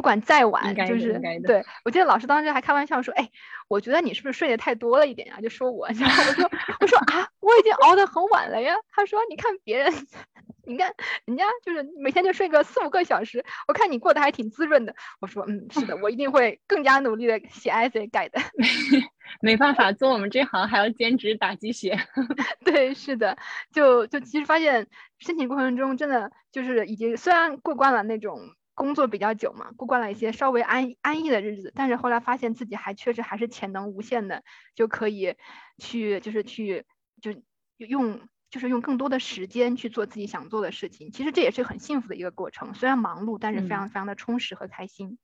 [0.00, 3.28] 不管再晚，就是对我记得老师当时还开玩笑说：“哎，
[3.68, 9.92] 我觉得你是不是睡得太多了一点呀？”就说我， 然后我说：“我说啊，我已经熬得很晚了呀。”他说：“你看别人，
[10.64, 10.90] 你看
[11.26, 18.40] 人家就是每天就睡个四五个小时，我看你过得还挺滋润的。”我说：“嗯，是的，我一定会更加努力的写 essay 改的。”
[19.42, 21.98] 没办法，做我们这行还要兼职打鸡血。
[22.64, 23.36] 对，是的，
[23.70, 24.86] 就就其实发现
[25.18, 28.40] 申请过程中真的就是已经虽然过关了那种。
[28.80, 34.42] 工作比较久嘛，过惯了一些稍微安安逸的日子，但是后来发现自己还确实还是潜能无限的，
[34.74, 35.36] 就可以
[35.76, 36.86] 去就是去
[37.20, 37.30] 就
[37.76, 41.10] 用就是用更多的时间去做自己想做的事情。
[41.12, 45.18] 其实这也是很幸福的一个过程，虽然忙碌，但是非常非常的充实和开心。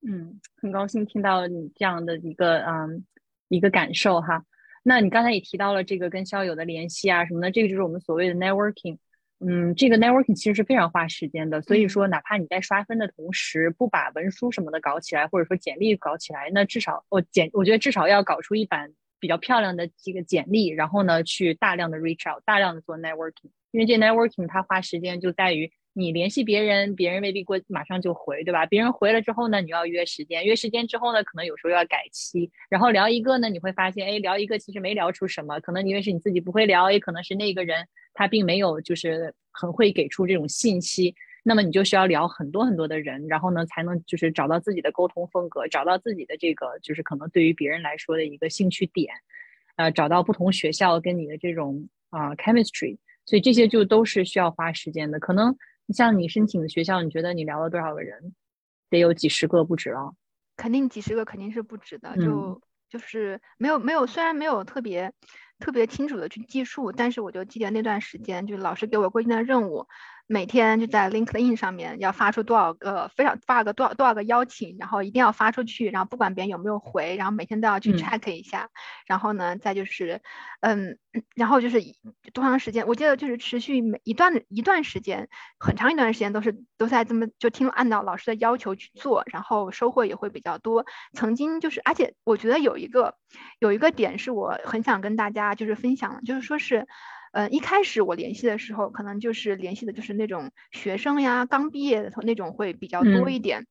[0.00, 3.04] 嗯，很高兴听到你这样的一个嗯
[3.48, 4.46] 一个感受哈。
[4.82, 8.96] 那你刚才也提到了这个跟校友的联系啊什么的，这个就是我们所谓的 networking。
[9.40, 25.70] 嗯，这个 networking 其实是非常花时间的，所以说哪怕你在刷分的同时不把文书什么的搞起来，或者说简历搞起来，那至少我简，我觉得至少要搞出一版比较漂亮的这个简历，然后呢去大量的 reach out，大量的做 networking，因为这 networking 它花时间就在于。
[25.98, 28.64] 你联系别人，别人未必过马上就回，对吧？
[28.64, 37.84] 别人回了之后呢，你要约时间，约时间之后呢，可能有时候要改期，然后聊一个呢，你会发现，哎，聊一个其实没聊出什么，可能因为是你自己不会聊，也可能是那个人
[38.14, 49.12] 他并没有就是很会给出这种信息，那么你就需要聊很多很多的人，然后呢，才能就是找到自己的沟通风格，找到自己的这个就是可能对于别人来说的一个兴趣点，
[49.74, 55.56] 呃，找到不同学校跟你的这种啊 chemistry，所以这些就都是需要花时间的，可能。
[55.92, 58.34] 像你申请的学校，你觉得你聊了多少个人？
[58.90, 60.14] 得有几十个不止了。
[60.56, 65.12] 肯定几十个肯定是不止的，就就是没有没有，虽然没有特别
[65.58, 69.86] 特别清楚的去计数，但是我就记得那段时间，就老师给我规定的任务。
[70.30, 78.68] 每天就在 LinkedIn 上面要发出多少个，非常发个多少多少个邀请，然后一定要发出去，然后不管别人有没有回，然后每天都要去 check 一下，
[79.06, 80.20] 然后呢，再就是，
[80.60, 80.98] 嗯，
[81.34, 81.80] 然后就是
[82.34, 82.86] 多长时间？
[82.86, 90.84] 我记得就是持续每一段一段时间，很长一段时间都是都在这么就听按照老师的要求去做，然后收获也会比较多。
[91.14, 93.14] 曾经就是，而且我觉得有一个
[93.60, 96.86] 有一个点是我很想跟大家就是分享，就是说是。
[97.32, 103.66] 嗯，一开始我联系的时候，可能就是联系的就是那种学生呀，刚毕业的那种会比较多一点。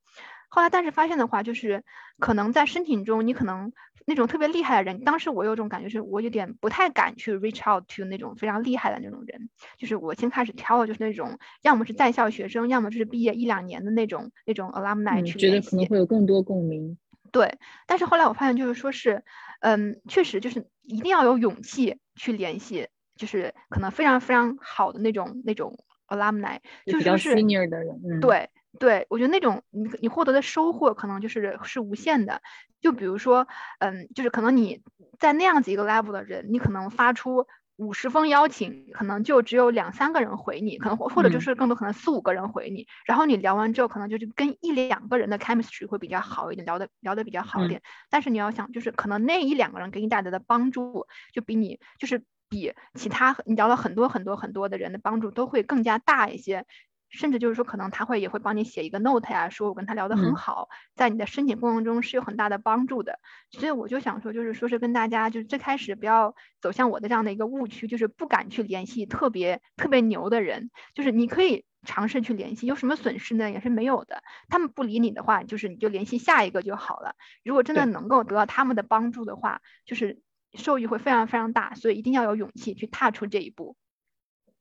[0.50, 1.84] 后来，但是发现的话，就是
[2.20, 3.74] 可能在申请中，你可能
[4.06, 9.50] 那种特别厉害的人，当时我有种感觉，是我有点不太敢去 reach out to 那种非常厉害的那种人。
[9.78, 16.98] 就是我先开始挑的就是那种，要么是在校学生，要么就是毕业一两年的那种那种 alumni 去觉得可能会有更多共鸣。
[17.34, 19.26] 对，但是后来我发现，就是说是，
[19.60, 22.88] 嗯，确实就是一定要有勇气去联系。
[23.18, 25.78] 就是可能非常非常好的那种那种
[26.08, 28.50] alumni，就是 senior 的人，对
[28.80, 32.42] 对，我觉得那种你你获得的收获可能就是是无限的。
[32.80, 33.48] 就比如说，
[33.80, 34.84] 嗯，就是可能你
[35.18, 42.86] 在那样子一个 level 的人，你可能发出五十封邀请，可能就只有两三个人回你，可能或或者就是更多，可能四五个人回你。
[43.06, 47.82] 然后你聊完之后，可能就是跟一两个人的 chemistry 会比较好一点，聊的聊的比较好一点。
[48.12, 56.66] 但是你要想，就是可能那一两个人给你带来的帮助，就比你就是比其他你聊了很多很多很多的人的帮助都会更加大一些。
[57.10, 63.20] 甚至就是说，可能他会也会帮你写一个 note 呀，说我跟他聊得很好，在你的申请过程中是有很大的帮助的。
[63.50, 70.70] 所以我就想说，就是说是跟大家，就是最开始不要走向我的这样的一个误区，就是不敢去联系特别特别牛的人。
[70.94, 73.50] 就是你可以尝试去联系，有什么损失呢？
[73.50, 74.22] 也是没有的。
[74.50, 77.16] 他们不理你的话，就是你就联系下一个就好了。
[77.42, 80.20] 如果真的能够得到他们的帮助的话，就是
[80.58, 81.74] 受益会非常非常大。
[81.76, 83.76] 所以一定要有勇气去踏出这一步。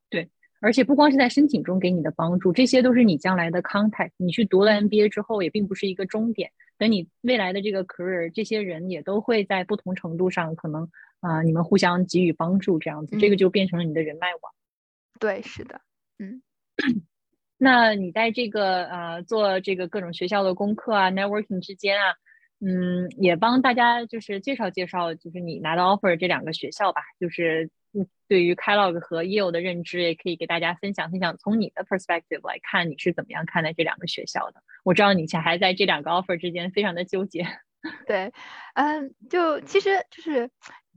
[0.08, 0.30] 对。
[0.58, 4.12] 而且不光是在申请中给你的帮助，这些都是你将来的 contact。
[4.16, 6.50] 你去读了 MBA 之后，也并不是一个终点。
[6.78, 14.52] 等你未来的这个 career，这些人也都会在不同程度上可能啊，你们互相给予帮助，这样子，这个就变成了你的人脉网。
[15.20, 15.82] 对，是的，
[16.18, 16.42] 嗯。
[17.58, 22.14] 那你在这个呃做这个各种学校的功课啊，networking 之间啊，
[22.60, 27.70] 嗯，也帮大家就是介绍介绍，就是你拿到 offer 这两个学校吧，就是。
[28.28, 31.34] 对于 Kellogg 和 Yale 的认知，也可以给大家分享分享。
[31.38, 34.62] 从你的 perspective 来看，你是怎么样看待这两个学校的？
[34.84, 37.46] 我知道你以前还在这两个 offer 之间非常的纠结。
[38.06, 38.30] 对，
[38.74, 40.50] 嗯，就其实就是。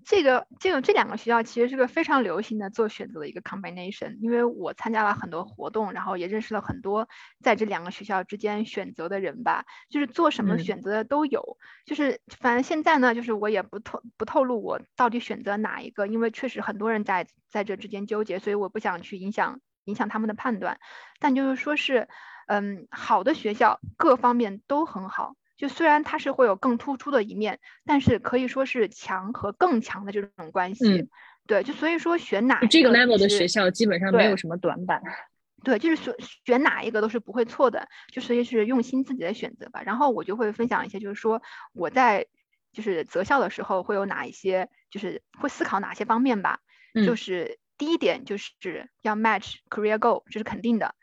[0.05, 7.07] 这个这个这两个学校其实是个非常流行的做选择的一个 combination，因为我参加了很多活动，然后也认识了很多
[7.41, 20.79] 在这两个学校之间选择的人吧，就是做什么选择的都有，就是反正现在呢，就是我也不透不透露我到底选择哪一个，因为确实很多人在在这之间纠结，所以我不想去影响影响他们的判断，
[21.19, 22.07] 但就是说是，
[22.47, 25.35] 嗯，好的学校各方面都很好。
[25.59, 30.89] 就虽然它是会有更突出的一面，但是可以说是强和更强的这种关系。
[30.89, 31.09] 嗯，
[31.45, 35.03] 对，就所以说选哪这个 level 的学校基本上没有什么短板。
[35.61, 39.81] 对，就是选选哪一个都是不会错的，就所以是用心自己的选择吧。
[39.85, 41.41] 然后我就会分享一些，就是说
[41.73, 42.27] 我在
[42.71, 46.61] 就是择校的时候会有哪一些，就是会思考哪些方面吧。
[46.93, 50.95] 嗯就是第一点就是要 match career goal，这是肯定的。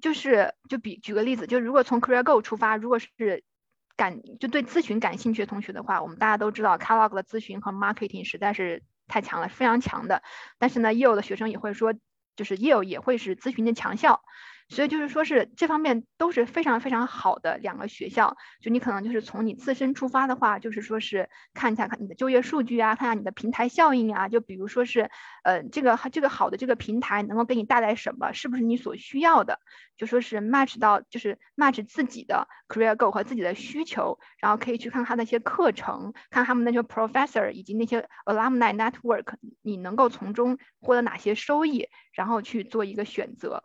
[0.00, 3.42] 就是就比举个例子，就如果从 career goal 出发，如果是
[3.96, 10.22] 感就对咨询感兴趣的同学的话，我们大家都知道，Kellogg 的咨询和 marketing 实在是太强了，非常强的。
[10.58, 11.94] 但是呢也有的学生也会说，
[12.36, 14.22] 就是也有也会是咨询的强校。
[14.68, 18.36] 所以就是说，是这方面都是非常非常好的两个学校。
[18.60, 24.28] 就你可能就是从你自身出发的话，就是说是看一下看你的就业数据啊，看下你的平台效应啊。
[24.28, 25.10] 就比如说是，
[25.42, 29.60] 呃，这个这个好的这个平台能够给你带来什么，是不是你所需要的？
[29.96, 43.62] 就说是 match 到，就是 match 自己的 career goal 和自己的需求，然后可以去看他那些课程，看他们那些 professor 以及那些 alumni network，你能够从中获得哪些收益，然后去做一个选择。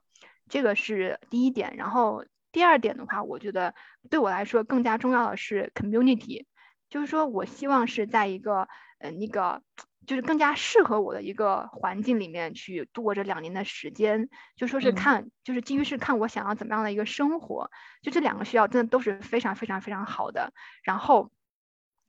[0.50, 3.76] 这个是第一点，然后第二点的话，我觉得
[4.10, 6.46] 对我来说更加重要的是 community，
[6.90, 9.62] 就是说我希望是在一个呃那个
[10.08, 17.70] 就是更加适合我的一个环境里面去度过这两年的时间，就说是看就是基于是看我想要怎么样的一个生活，
[18.02, 20.52] 就这两个学校真的都是非常非常非常好的，
[20.84, 21.32] 然后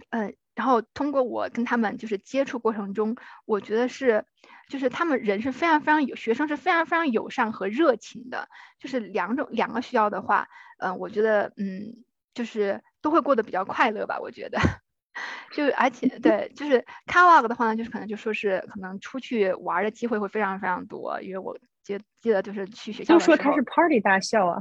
[0.09, 0.35] 嗯。
[0.55, 4.25] 然后通过我跟他们就是接触过程中，我觉得是，
[4.69, 8.49] 就是他们人是非常非常有，学生是非常非常友善和热情的。
[8.79, 14.19] 就是两种两个学校的话，嗯，我觉得嗯，就是都会过得比较快乐吧。
[14.21, 14.59] 我觉得，
[15.55, 21.57] 就而且对，就是 Kellogg 的话呢，就是可能就说是可能出去玩的机会会非常非常多，因为我。
[21.99, 24.59] 记记得就是去学校就说他是 party 大校啊，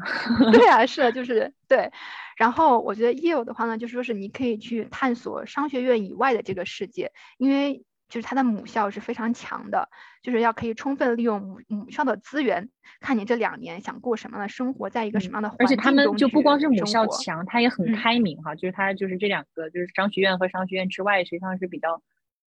[0.51, 1.91] 对啊， 是就是对。
[2.37, 9.89] 然后我觉得 Yale 的话呢，就是说是你可以去探索商学院以外的这个世界，因为就是它的母校是非常强的，
[10.23, 12.69] 就是要可以充分利用母母校的资源，
[13.01, 22.01] 看你这两年想过什么样的生活，在一个什么样的环境中而且他们就不光是母校强，它也很开明哈，就是它就是这两个就是商学院和商学院之外，实际上是比较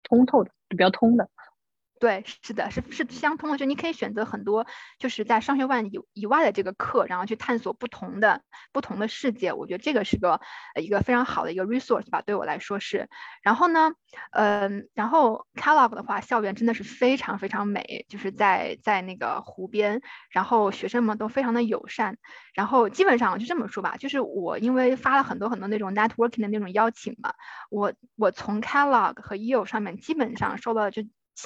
[0.03, 1.31] 通透的，比较通的。
[2.01, 3.59] 对，是的，是是相通的。
[3.59, 4.67] 就你可以选择很多，
[4.99, 9.53] 就是在商学院以以外的这个课，然后去探索不同的不同的世界。
[9.53, 10.41] 我觉得这个是个
[10.75, 13.09] 呃一个非常好的一个 resource 吧，对我来说是。
[13.43, 13.93] 然后呢，
[14.31, 22.17] 嗯，然后 Kellogg 的话，校园真的是非常非常美，就是在在那个湖边，然后学生们都非常的友善。
[22.55, 27.35] 然后基本上就这么说吧，就是我因为发了很多很多那种 networking 的那种邀请嘛，
[27.71, 31.03] 我我从 Kellogg 和 Yale 上面基本上收到就。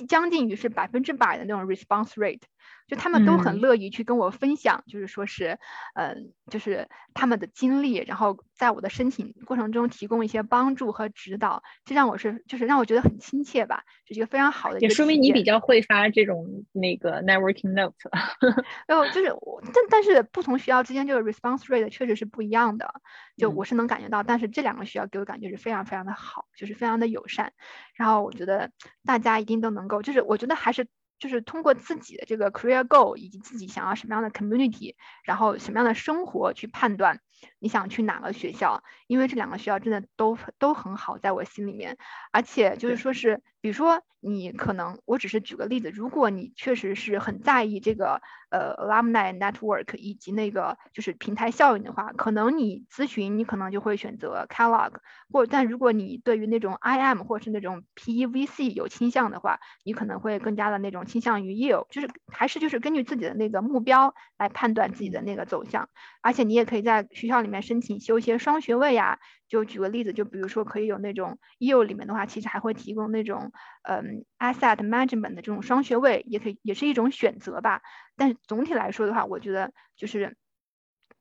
[0.09, 2.43] 将近于是百分之百的那种 response rate，
[2.89, 5.59] 就他们都很乐意去跟我分享，就是说是，
[5.95, 14.81] 嗯，就是他们的经历，然后在我的申请过程中提供一些帮助和指导，这让我是就是让我觉得很亲切吧，是一个非常好的。
[14.81, 17.95] 也说明你比较会发这种那个 networking note。
[18.87, 22.93] 然后就是我，但但是不同学校之间这个 response rate 确实是不一样的，
[23.39, 27.53] 就我是能感觉到，但是这两个学校给我感觉是非常非常的好，就是非常的友善。
[27.95, 28.71] 然后我觉得
[29.05, 30.87] 大家一定都能够，就是我觉得还是。
[31.23, 37.21] 就是通过自己的这个 career goal 以及自己想要什么样的 community，然后什么样的生活去判断
[37.63, 41.97] 你想去哪个学校，因为这两个学校真的都都很好，在我心里面，
[42.33, 48.21] 而且就是说是，比如说你可能，我只是举个例子，如果你确实是很在意这个。
[48.53, 54.97] 呃，alumni network 以及那个就是平台效应的话，可能你咨询你可能就会选择 Kellogg，
[55.33, 65.89] 或但如果你对于那种 IM 或是那种 PEVC 有倾向的话，你可能会更加的那种倾向于 Yale，就是还是就是根据自己的那个目标来判断自己的那个走向，
[66.21, 69.21] 而且你也可以在学校里面申请修一些双学位呀。
[69.49, 77.83] 就举个例子，就比如说可以有那种 EU 里面的话，其实还会提供那种嗯 asset management 的这种双学位，也可以也是一种选择吧。
[78.17, 80.39] 但是总体来说的话，我觉得就是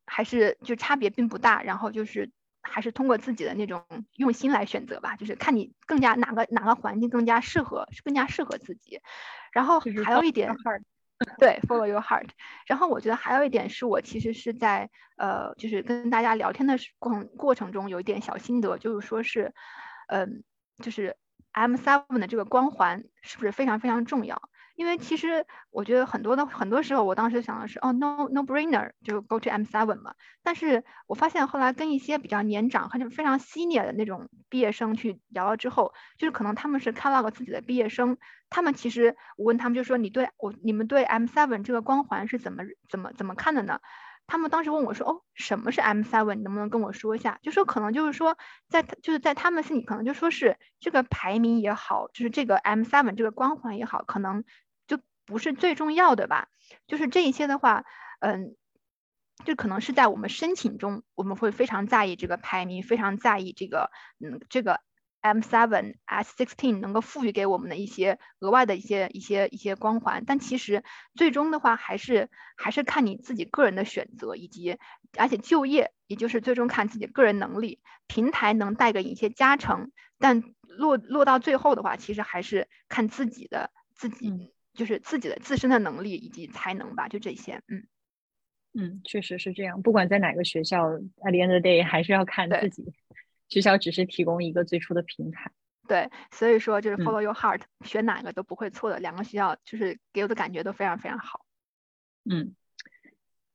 [0.05, 1.61] 还是就差别并不大。
[1.63, 9.01] 然后就是还是通过自己的那种用心来选择吧，就是看你更加哪个哪个环境更加适合，是更加适合自己。
[9.51, 10.55] 然后还有一点。
[11.39, 12.30] 对，follow your heart。
[12.65, 19.53] 然后我觉得还有一点是我其实是在呃，就是跟大家聊天的过过程中有一点小心得，就是说是，
[20.07, 20.43] 嗯，
[20.84, 21.15] 就是
[21.51, 24.41] M seven 的这个光环是不是非常非常重要？
[24.76, 30.13] 因为其实我觉得很多的很多时候，我当时想的是，哦，no no brainer，就 go to M seven 嘛。
[30.43, 38.17] 但是我发现后来跟一些比较年长、很非常犀利的那种毕业生去聊了之后，就是可能他们是看到过自己的毕业生，
[38.49, 43.80] 他们其实我问他们就说，你对我你们对 M seven 这个光环是怎么怎么怎么看的呢？
[44.32, 46.36] 他们当时问我说，哦，什么是 M seven？
[46.36, 47.38] 你能不能跟我说一下？
[47.41, 48.38] 就说可能就是说，
[48.69, 54.43] 在就是在他们心里，可能就说是这个排名也好，就是这个 M seven 这个光环也好，可能
[54.88, 54.99] 就。
[55.23, 56.49] 不是最重要的吧？
[56.88, 57.86] 就是这一些的话，
[58.19, 58.55] 嗯，
[59.45, 64.82] 就可能是在我们申请中，我们会非常在意这个排名，非常在意这个，嗯，这个
[65.22, 70.24] M seven S sixteen 能够赋予给我们的一些额外的一些一些一些光环。
[70.26, 70.84] 但其实
[71.15, 74.78] 最终的话，还是还是看你自己个人的选择，以及
[75.17, 77.80] 而且就业，也就是最终看自己个人能力。
[78.07, 84.53] 平台能带给你一些加成，但落落到最后的话，其实还是看自己的自己。
[84.74, 87.84] 就是自己的自身的能力以及才能吧，就这些，嗯，
[88.74, 89.82] 嗯，确实是这样。
[89.82, 92.86] 不管在哪个学校，at the end of the day 还是要看自己。
[93.52, 95.52] 学校只是提供一个最初的平台。
[95.88, 98.97] 对，所以说就是 follow your heart，选哪个都不会错的。
[98.99, 101.41] 两个学校就是给我的感觉都非常非常好。
[102.30, 102.56] 嗯，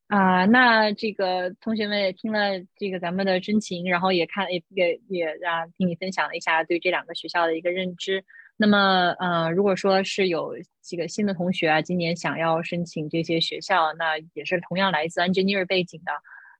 [0.09, 8.22] 啊，那这个同学们也听了这个咱们的真情，然后也看也也也啊听你分享了一下对这两个学校的一个认知。
[8.59, 16.12] 那么，呃，如果说是有几个新的同学啊，今年想要申请这些学校，那也是同样来自 engineer 背景的，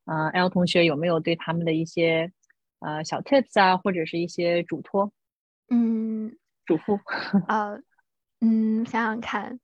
[0.05, 2.33] 呃，L 同学有没有对他们的一些
[2.81, 5.13] 呃小 tips 啊，或者是一些嘱托？
[5.69, 7.01] 嗯，嘱咐
[7.49, 7.81] 呃，
[8.41, 9.59] 嗯，想想看，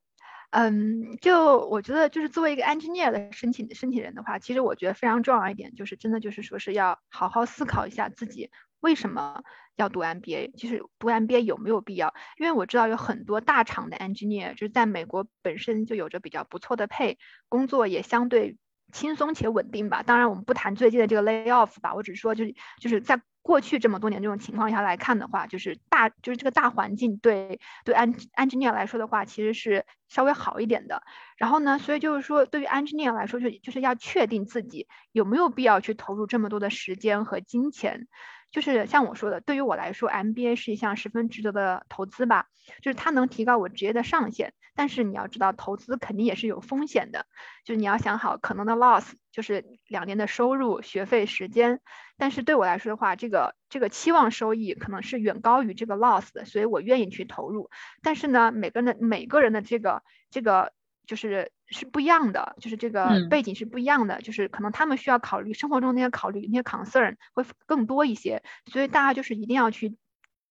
[0.51, 8.51] 嗯，就我觉得，就是作为一个 engineer 的申请申请人的话，其实我觉得非常重要一点，就是真的就是说是要好好思考一下自己。
[8.81, 9.45] 为什么
[9.77, 10.57] 要读 MBA？
[10.57, 12.13] 就是读 MBA 有没有必要？
[12.37, 17.17] 因为我知道有很多大厂的 engineer，就是在美国本身就有着比较不错的配，
[17.49, 18.57] 工作也相对
[18.93, 20.03] 轻松且稳定吧。
[20.03, 31.03] 当然，我们不谈最近的这个 layoff 吧，我只是说，就是就是在过去这么多年这种情况下来看的话，就是大就是这个大环境对对 engineer 来说的话，其实是稍微好一点的。
[31.37, 38.07] 然后呢，所以就是说，对于 engineer 来说，就就是要确定自己有没有必要去投入这么多的时间和金钱。
[38.53, 42.47] 就是像我说的，对于我来说，MBA 是一项十分值得的投资吧。
[42.81, 47.27] 就是它能提高我职业的上限，但是你要知道，投资肯定也是有风险的。
[47.65, 51.81] 就是你要想好可能的 loss，就是两年的收入、学费、时间。
[52.17, 57.69] 但是对我来说的话，这个这个期望收益可能是远高于这个 loss 的，所以我愿意去投入。
[58.01, 60.73] 但是呢，每个人的每个人的这个这个。
[61.05, 69.97] 就是是不一样的，就是这个背景是不一样的，就是可能他们需要考虑生活中那些考虑那些 concern 会更多一些，所以大家就是一定要去，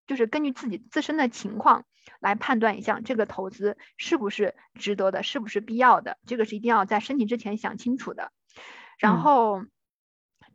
[0.07, 1.85] 就是根据自己自身的情况
[2.19, 8.31] 来判断一下这个投资是不是值得的，是不是必要的，这个是一定要在申请之前想清楚的。
[8.97, 9.63] 然后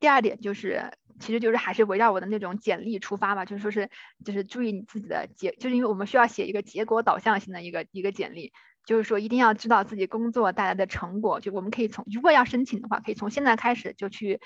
[0.00, 3.90] 第二点就是其实就是还是围绕我的那种简历出发吧，就是说是
[4.24, 8.52] 就是注意你自己的结，就是因为我们需要写一个结果导向型的一个一个简历。
[8.84, 11.40] 就是说，一定要知道自己工作带来的成果。
[11.40, 14.40] 就我们可以从，如果要申请的话，可以从现在开始就去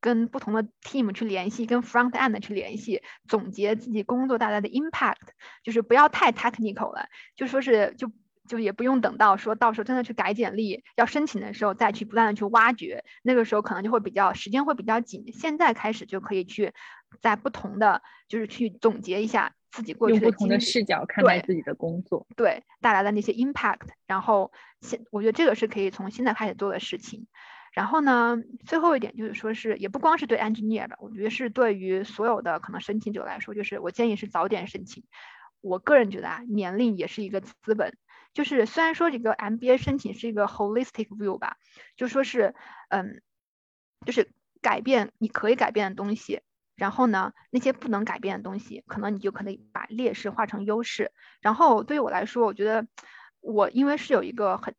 [0.00, 5.28] 跟不同的 team 去联系，跟 front end 去联系，总结自己工作带来的 impact。
[5.62, 8.10] 就是不要太 technical 了，就说是就
[8.48, 15.24] 就也不用等到说到时候真的去改简历要申请的时候再去不断的去挖掘，那个时候可能就会比较时间会比较紧。
[15.32, 16.74] 现在开始就可以去
[17.22, 19.54] 在不同的就是去总结一下。
[19.74, 27.26] 自己过去用不同的视角看待自己的工作，对带来的那些 impact，然后现我觉得这个是可以从现在开始做的事情。
[27.72, 35.02] 然后呢，最后一点就是说是也不光是对 engineer 吧，我觉得是对于所有的可能申请者来说，就是我建议是早点申请。
[35.60, 37.96] 我个人觉得啊，年龄也是一个资本。
[38.32, 41.56] 就是虽然说这个 MBA 申请是一个 holistic view 吧，
[41.96, 42.54] 就说是
[42.90, 43.22] 嗯，
[44.06, 46.42] 就是改变你可以改变的东西。
[46.76, 51.12] 然后呢，那些不能改变的东西，可能你就可能把劣势化成优势。
[51.40, 52.86] 然后对于我来说，我觉得
[53.40, 54.74] 我因为是有一个很，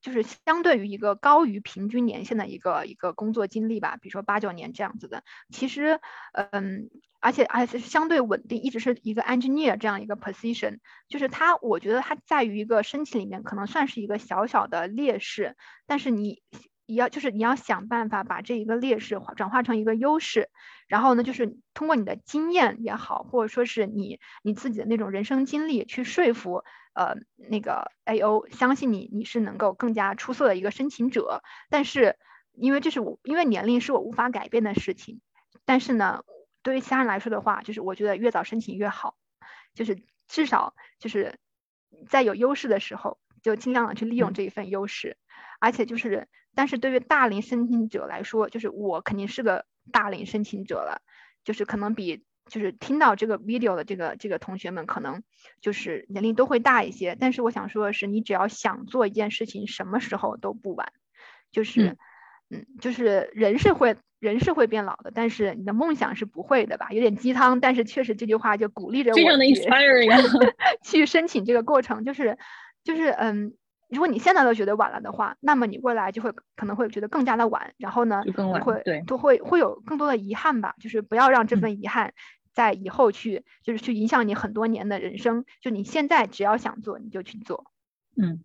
[0.00, 5.24] 就是相对于一个高于平均年限的一个一个工作经历吧，比如说八九年这样子的。
[5.50, 6.00] 其实，
[6.32, 6.90] 嗯，
[7.20, 10.78] 而且而且是相对稳定，一直是一个 engineer 这样一个 position，
[11.08, 16.42] 就是它，我觉得它在于一个申请里面可能算是一个小小的劣势，但是你。
[16.84, 20.50] 你要就是你要想办法把这一个劣势转化成一个优势，
[20.92, 27.14] 然后呢，就是通过你的经验也好，或者说是你你自己的那种人生经历去说服呃
[27.48, 31.42] 那个 A O 相信你，你是能够更加出色的一个申请者。
[31.70, 32.18] 但是
[32.52, 35.22] 因为这是我因为年龄是我无法改变的事情，
[35.64, 36.24] 但是呢，
[36.62, 39.14] 对于其他人来说的话，就是我觉得越早申请越好，
[39.72, 41.38] 就是至少就是
[42.06, 45.16] 在有优势的时候就尽量的去利用这一份优势，
[45.58, 46.28] 而且就是。
[46.54, 51.02] 但是对于大龄申请者来说，就是我肯定是个大龄申请者了，
[51.44, 55.22] 就是可能比就是听到这个 video 的这个这个同学们可能
[55.60, 57.16] 就是年龄都会大一些。
[57.18, 60.92] 但是我想说的是，你只要想做一件事情，什么时候都不晚。
[61.50, 61.96] 就是
[62.50, 66.88] 嗯，就是人是会人是会变老的，但是你的梦想是不会的吧？
[66.90, 69.24] 有点鸡汤，但是确实这句话就鼓励着我去
[70.84, 72.38] 去申请这个过程，就是
[72.84, 73.54] 就是嗯。
[73.92, 80.74] 如果你现在都觉得晚了的话，那么你未来就会可能会觉得更加的晚，然后呢，更晚，会对，都会会有更多的遗憾吧。
[80.80, 82.14] 就是不要让这份遗憾
[82.54, 85.44] 在以后去，就是去影响你很多年的人生。
[85.60, 87.66] 就你现在只要想做，你就去做。
[88.16, 88.42] 嗯，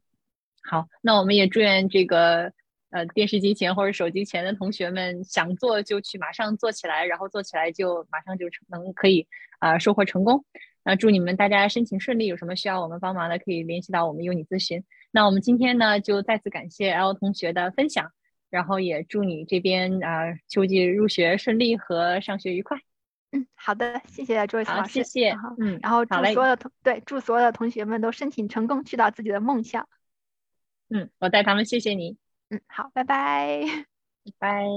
[0.63, 2.51] 好，那我们也祝愿这个
[2.89, 9.27] 呃电视机前或者手机前的同学们想做就去马上做起来，然后做起来就马上就能可以
[9.59, 10.43] 啊收获成功。
[10.83, 14.83] 那祝你们大家申请顺利，有什么需要我们帮忙的，可以联系到我们，优你咨询。
[15.11, 18.11] 那我们今天呢，就再次感谢 L 同学的分享，
[18.49, 22.77] 然后也祝你这边啊秋季入学顺利和上学愉快。
[23.31, 25.35] 嗯，好的，谢谢朱伟老师，谢谢。
[25.59, 29.89] 嗯，然后祝所有的同对祝所有的同学们都申请成功，去到自己的梦想。
[30.89, 32.17] 嗯，我带他们谢谢你。
[32.49, 33.61] 嗯，好，拜拜，
[34.37, 34.67] 拜。